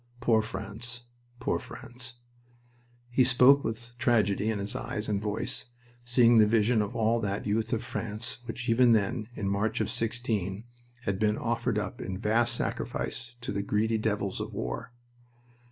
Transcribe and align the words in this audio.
Poor 0.19 0.41
France! 0.41 1.03
Poor 1.39 1.59
France!" 1.59 2.15
He 3.11 3.23
spoke 3.23 3.63
with 3.63 3.95
tragedy 3.99 4.49
in 4.49 4.57
his 4.57 4.75
eyes 4.75 5.07
and 5.07 5.21
voice, 5.21 5.65
seeing 6.03 6.39
the 6.39 6.47
vision 6.47 6.81
of 6.81 6.95
all 6.95 7.19
that 7.19 7.45
youth 7.45 7.71
of 7.71 7.83
France 7.83 8.39
which 8.45 8.67
even 8.67 8.93
then, 8.93 9.27
in 9.35 9.47
March 9.47 9.79
of 9.79 9.91
'16, 9.91 10.63
had 11.01 11.19
been 11.19 11.37
offered 11.37 11.77
up 11.77 12.01
in 12.01 12.17
vast 12.17 12.55
sacrifice 12.55 13.35
to 13.41 13.51
the 13.51 13.61
greedy 13.61 13.99
devils 13.99 14.41
of 14.41 14.53
war. 14.55 14.91